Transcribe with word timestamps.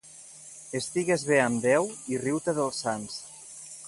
Estigues 0.77 1.25
bé 1.31 1.37
amb 1.41 1.61
Déu 1.65 1.85
i 2.15 2.21
riu-te 2.23 2.57
dels 2.61 2.81
sants. 2.87 3.21